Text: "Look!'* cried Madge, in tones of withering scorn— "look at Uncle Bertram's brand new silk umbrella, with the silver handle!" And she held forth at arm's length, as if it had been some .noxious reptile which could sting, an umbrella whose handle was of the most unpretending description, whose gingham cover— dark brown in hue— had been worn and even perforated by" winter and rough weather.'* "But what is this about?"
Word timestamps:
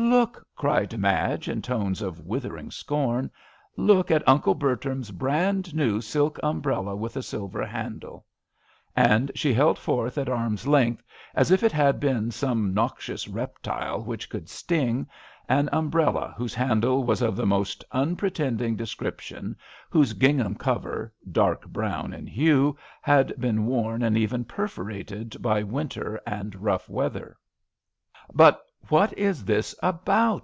"Look!'* 0.30 0.46
cried 0.56 0.96
Madge, 0.98 1.48
in 1.48 1.62
tones 1.62 2.00
of 2.02 2.20
withering 2.24 2.70
scorn— 2.70 3.28
"look 3.76 4.10
at 4.12 4.26
Uncle 4.28 4.54
Bertram's 4.54 5.10
brand 5.10 5.74
new 5.74 6.00
silk 6.00 6.38
umbrella, 6.44 6.94
with 6.94 7.14
the 7.14 7.22
silver 7.24 7.64
handle!" 7.66 8.24
And 8.96 9.30
she 9.36 9.52
held 9.54 9.78
forth 9.80 10.16
at 10.18 10.28
arm's 10.28 10.64
length, 10.66 11.02
as 11.34 11.50
if 11.50 11.62
it 11.64 11.72
had 11.72 11.98
been 11.98 12.30
some 12.30 12.72
.noxious 12.74 13.26
reptile 13.28 14.02
which 14.02 14.28
could 14.30 14.48
sting, 14.48 15.08
an 15.48 15.68
umbrella 15.72 16.34
whose 16.36 16.54
handle 16.54 17.02
was 17.04 17.20
of 17.22 17.34
the 17.34 17.46
most 17.46 17.84
unpretending 17.92 18.76
description, 18.76 19.56
whose 19.90 20.12
gingham 20.12 20.54
cover— 20.54 21.12
dark 21.42 21.66
brown 21.66 22.12
in 22.12 22.26
hue— 22.28 22.76
had 23.12 23.34
been 23.40 23.66
worn 23.66 24.02
and 24.02 24.16
even 24.16 24.44
perforated 24.44 25.36
by" 25.40 25.62
winter 25.64 26.20
and 26.26 26.54
rough 26.56 26.88
weather.'* 26.88 27.36
"But 28.32 28.60
what 28.88 29.12
is 29.18 29.44
this 29.44 29.74
about?" 29.82 30.38